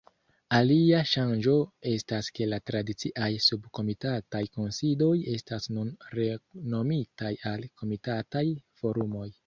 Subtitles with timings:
[0.59, 1.53] Alia ŝanĝo
[1.91, 8.49] estas ke la tradiciaj subkomitataj kunsidoj estas nun renomitaj al komitataj
[8.83, 9.33] forumoj.